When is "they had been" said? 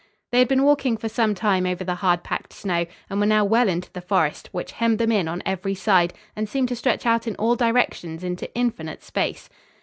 0.31-0.63